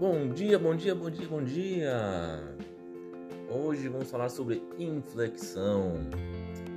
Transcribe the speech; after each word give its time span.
Bom 0.00 0.30
dia, 0.30 0.58
bom 0.58 0.74
dia, 0.74 0.94
bom 0.94 1.10
dia, 1.10 1.28
bom 1.28 1.44
dia! 1.44 2.56
Hoje 3.50 3.86
vamos 3.86 4.10
falar 4.10 4.30
sobre 4.30 4.62
inflexão. 4.78 5.92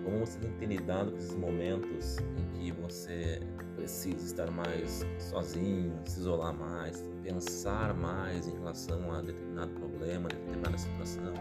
Como 0.04 0.20
você 0.20 0.38
tem 0.40 0.52
que 0.52 0.58
ter 0.58 0.65
lidado 0.65 1.12
com 1.12 1.18
esses 1.18 1.33
momentos 1.33 2.17
em 2.20 2.60
que 2.60 2.72
você 2.74 3.40
precisa 3.78 4.26
estar 4.26 4.51
mais 4.51 5.06
sozinho, 5.17 5.97
se 6.04 6.20
isolar 6.20 6.54
mais, 6.54 7.01
pensar 7.24 7.94
mais 7.94 8.46
em 8.46 8.58
relação 8.58 9.10
a 9.13 9.22
determinado 9.22 9.71
problema, 9.71 10.28
determinada 10.28 10.78
situação. 10.78 11.33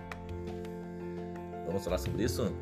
Vamos 1.66 1.82
falar 1.82 1.98
sobre 1.98 2.22
isso? 2.22 2.54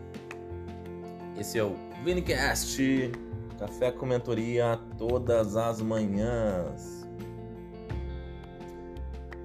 Esse 1.39 1.59
é 1.59 1.63
o 1.63 1.77
Vinicast, 2.03 3.13
café 3.59 3.93
com 3.93 4.07
mentoria 4.07 4.81
todas 4.97 5.59
as 5.59 5.83
manhãs. 5.83 7.00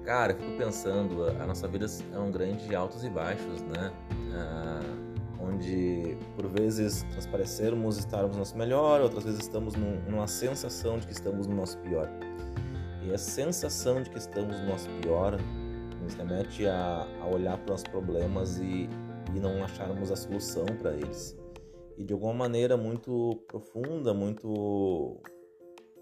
Cara, 0.06 0.34
eu 0.34 0.38
fico 0.38 0.56
pensando, 0.56 1.24
a 1.24 1.44
nossa 1.44 1.66
vida 1.66 1.84
é 2.14 2.18
um 2.18 2.30
grande 2.30 2.72
altos 2.76 3.02
e 3.02 3.10
baixos, 3.10 3.60
né? 3.62 3.92
Ah, 4.36 4.80
onde 5.40 6.16
por 6.36 6.46
vezes 6.46 7.02
transparecermos 7.10 7.98
estarmos 7.98 8.30
no 8.34 8.38
nosso 8.38 8.56
melhor, 8.56 9.00
outras 9.00 9.24
vezes 9.24 9.40
estamos 9.40 9.74
num, 9.74 10.00
numa 10.08 10.28
sensação 10.28 10.96
de 10.96 11.08
que 11.08 11.12
estamos 11.12 11.48
no 11.48 11.56
nosso 11.56 11.76
pior. 11.78 12.08
E 13.02 13.12
a 13.12 13.18
sensação 13.18 14.00
de 14.00 14.08
que 14.08 14.18
estamos 14.18 14.60
no 14.60 14.66
nosso 14.66 14.88
pior 15.02 15.36
nos 16.00 16.14
remete 16.14 16.68
a, 16.68 17.04
a 17.20 17.26
olhar 17.26 17.58
para 17.58 17.74
os 17.74 17.82
problemas 17.82 18.58
e, 18.58 18.88
e 19.34 19.40
não 19.40 19.64
acharmos 19.64 20.12
a 20.12 20.16
solução 20.16 20.66
para 20.80 20.92
eles. 20.92 21.36
E 21.98 22.04
de 22.04 22.12
alguma 22.12 22.32
maneira 22.32 22.76
muito 22.76 23.42
profunda, 23.48 24.14
muito 24.14 25.20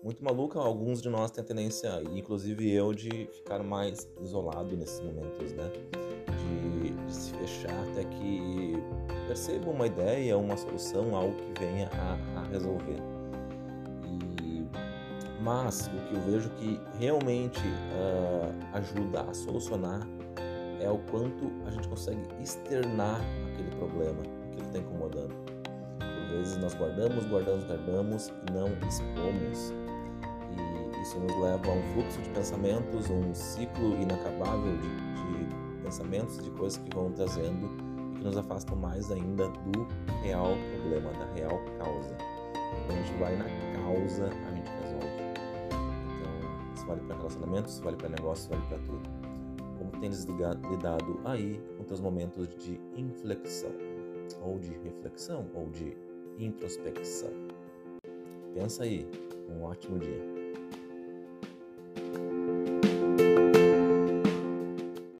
muito 0.04 0.22
maluca, 0.22 0.60
alguns 0.60 1.00
de 1.00 1.08
nós 1.08 1.30
têm 1.30 1.42
a 1.42 1.46
tendência, 1.46 2.02
inclusive 2.12 2.70
eu, 2.70 2.92
de 2.92 3.27
ficar 3.33 3.62
mais 3.62 4.06
isolado 4.20 4.77
nesses 4.77 5.00
momentos, 5.00 5.55
né? 5.55 5.70
De, 6.28 6.91
de 6.91 7.14
se 7.14 7.33
fechar 7.33 7.88
até 7.91 8.05
que 8.05 8.75
perceba 9.27 9.70
uma 9.70 9.86
ideia, 9.86 10.36
uma 10.36 10.58
solução, 10.58 11.16
algo 11.16 11.34
que 11.34 11.58
venha 11.58 11.88
a, 11.94 12.41
a 12.41 12.44
resolver. 12.48 12.98
E, 14.42 14.66
mas 15.41 15.86
o 15.86 16.08
que 16.08 16.14
eu 16.14 16.20
vejo 16.20 16.50
que 16.50 16.78
realmente 16.98 17.60
uh, 17.60 18.77
ajuda 18.77 19.22
a 19.22 19.32
solucionar 19.32 20.06
é 20.80 20.91
o 20.91 20.98
quanto 21.10 21.50
a 21.66 21.70
gente 21.70 21.88
consegue 21.88 22.20
externar 22.42 23.22
aquele 23.50 23.70
problema, 23.77 24.20
que 24.52 24.60
está 24.60 24.78
incomodando. 24.80 25.34
Por 25.98 26.36
vezes 26.36 26.58
nós 26.58 26.75
guardamos, 26.75 27.25
guardamos, 27.25 27.64
guardamos 27.64 28.28
e 28.28 28.52
não 28.52 28.69
expomos 28.86 29.83
isso 31.14 31.20
nos 31.20 31.36
leva 31.40 31.70
a 31.70 31.74
um 31.74 31.82
fluxo 31.92 32.20
de 32.22 32.30
pensamentos, 32.30 33.08
um 33.08 33.34
ciclo 33.34 33.94
inacabável 34.00 34.76
de, 34.76 34.88
de 34.88 35.82
pensamentos, 35.82 36.42
de 36.42 36.50
coisas 36.50 36.78
que 36.78 36.94
vão 36.94 37.12
trazendo 37.12 37.70
e 38.12 38.18
que 38.18 38.24
nos 38.24 38.36
afastam 38.36 38.76
mais 38.76 39.10
ainda 39.12 39.48
do 39.48 39.86
real 40.22 40.56
problema, 40.80 41.12
da 41.12 41.32
real 41.34 41.60
causa. 41.78 42.16
Quando 42.86 42.98
a 42.98 43.02
gente 43.02 43.18
vai 43.18 43.36
na 43.36 43.44
causa, 43.80 44.24
a 44.26 44.54
gente 44.54 44.70
resolve. 44.82 45.06
Então, 46.18 46.74
isso 46.74 46.86
vale 46.86 47.00
para 47.02 47.16
relacionamentos, 47.16 47.72
isso 47.74 47.82
vale 47.82 47.96
para 47.96 48.08
negócios, 48.08 48.48
vale 48.48 48.62
para 48.68 48.78
tudo. 48.78 49.02
Como 49.78 49.90
tens 50.00 50.24
lidado 50.24 51.20
aí 51.24 51.60
com 51.78 51.84
teus 51.84 52.00
momentos 52.00 52.48
de 52.56 52.80
inflexão, 52.96 53.72
ou 54.42 54.58
de 54.58 54.72
reflexão, 54.82 55.46
ou 55.54 55.70
de 55.70 55.96
introspecção? 56.38 57.30
Pensa 58.52 58.82
aí. 58.82 59.08
Um 59.48 59.62
ótimo 59.62 59.98
dia. 59.98 60.44